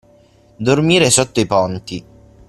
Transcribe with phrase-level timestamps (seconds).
[0.55, 2.03] Dormire sotto i ponti.